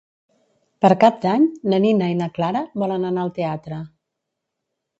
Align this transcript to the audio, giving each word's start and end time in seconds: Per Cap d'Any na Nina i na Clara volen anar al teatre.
Per 0.85 0.89
Cap 1.03 1.19
d'Any 1.25 1.45
na 1.73 1.79
Nina 1.85 2.09
i 2.15 2.17
na 2.23 2.29
Clara 2.39 2.65
volen 2.85 3.07
anar 3.13 3.27
al 3.27 3.33
teatre. 3.39 3.81